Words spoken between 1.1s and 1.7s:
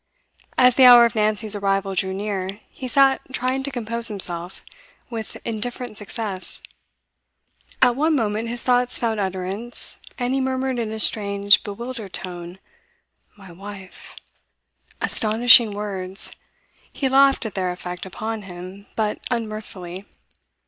Nancy's